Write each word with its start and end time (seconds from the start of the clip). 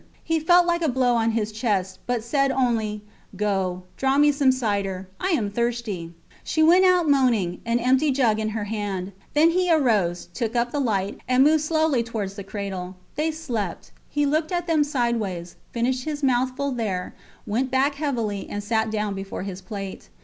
He 0.23 0.39
felt 0.39 0.65
like 0.65 0.81
a 0.81 0.89
blow 0.89 1.13
on 1.13 1.29
his 1.29 1.51
chest, 1.51 1.99
but 2.07 2.23
said 2.23 2.49
only: 2.49 3.03
Go, 3.35 3.83
draw 3.97 4.17
me 4.17 4.31
some 4.31 4.51
cider. 4.51 5.07
I 5.19 5.29
am 5.29 5.51
thirsty! 5.51 6.11
She 6.43 6.63
went 6.63 6.85
out 6.85 7.07
moaning, 7.07 7.61
an 7.67 7.77
empty 7.77 8.09
jug 8.11 8.39
in 8.39 8.49
her 8.49 8.63
hand. 8.63 9.11
Then 9.35 9.51
he 9.51 9.71
arose, 9.71 10.27
took 10.33 10.55
up 10.55 10.71
the 10.71 10.79
light, 10.79 11.19
and 11.27 11.43
moved 11.43 11.61
slowly 11.63 12.01
towards 12.01 12.33
the 12.33 12.43
cradle. 12.43 12.95
They 13.15 13.29
slept. 13.29 13.91
He 14.09 14.25
looked 14.25 14.51
at 14.51 14.65
them 14.65 14.83
sideways, 14.83 15.55
finished 15.71 16.05
his 16.05 16.23
mouthful 16.23 16.71
there, 16.71 17.13
went 17.45 17.69
back 17.69 17.93
heavily, 17.93 18.49
and 18.49 18.63
sat 18.63 18.89
down 18.89 19.13
before 19.13 19.43
his 19.43 19.61
plate. 19.61 20.09